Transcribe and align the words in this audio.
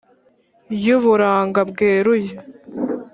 y’uburanga 0.83 1.59
bweruye 1.69 2.33